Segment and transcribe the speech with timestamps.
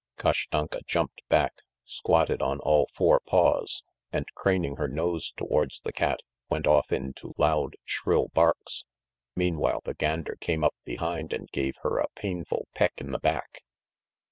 [0.17, 6.21] Kashtanka jumped back, squatted on all four paws, and craning her nose towards the cat,
[6.49, 8.85] went off into loud, shrill barks;
[9.35, 13.63] meanwhile the gander came up behind and gave her a painful peck in the back.